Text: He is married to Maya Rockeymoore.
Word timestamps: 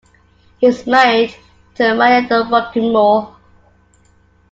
He 0.57 0.65
is 0.65 0.87
married 0.87 1.35
to 1.75 1.93
Maya 1.93 2.23
Rockeymoore. 2.23 3.35